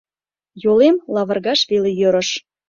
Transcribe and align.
Йолем 0.63 0.95
лавыргаш 1.13 1.59
веле 1.71 1.91
йӧрыш. 1.99 2.29